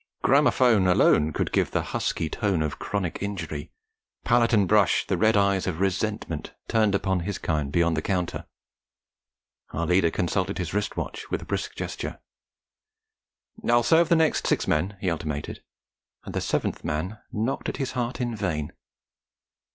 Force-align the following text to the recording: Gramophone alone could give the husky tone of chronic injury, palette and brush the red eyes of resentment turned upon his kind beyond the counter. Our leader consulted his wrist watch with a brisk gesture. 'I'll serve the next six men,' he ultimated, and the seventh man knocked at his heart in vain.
Gramophone 0.23 0.87
alone 0.87 1.31
could 1.31 1.51
give 1.51 1.69
the 1.69 1.83
husky 1.83 2.27
tone 2.27 2.63
of 2.63 2.79
chronic 2.79 3.19
injury, 3.21 3.71
palette 4.23 4.51
and 4.51 4.67
brush 4.67 5.05
the 5.05 5.15
red 5.15 5.37
eyes 5.37 5.67
of 5.67 5.79
resentment 5.79 6.55
turned 6.67 6.95
upon 6.95 7.19
his 7.19 7.37
kind 7.37 7.71
beyond 7.71 7.95
the 7.95 8.01
counter. 8.01 8.47
Our 9.69 9.85
leader 9.85 10.09
consulted 10.09 10.57
his 10.57 10.73
wrist 10.73 10.97
watch 10.97 11.29
with 11.29 11.43
a 11.43 11.45
brisk 11.45 11.75
gesture. 11.75 12.19
'I'll 13.63 13.83
serve 13.83 14.09
the 14.09 14.15
next 14.15 14.47
six 14.47 14.67
men,' 14.67 14.97
he 14.99 15.11
ultimated, 15.11 15.61
and 16.23 16.33
the 16.33 16.41
seventh 16.41 16.83
man 16.83 17.19
knocked 17.31 17.69
at 17.69 17.77
his 17.77 17.91
heart 17.91 18.19
in 18.19 18.35
vain. 18.35 18.73